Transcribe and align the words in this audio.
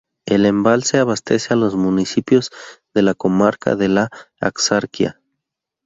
El 0.25 0.47
embalse 0.47 0.97
abastece 0.97 1.53
a 1.53 1.57
los 1.57 1.75
municipios 1.75 2.49
de 2.95 3.03
la 3.03 3.13
comarca 3.13 3.75
de 3.75 3.87
la 3.87 4.09
Axarquía. 4.39 5.21